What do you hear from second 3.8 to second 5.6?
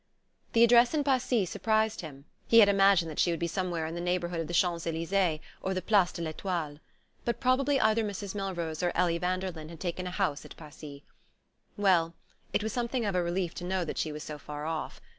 in the neighborhood of the Champs Elysees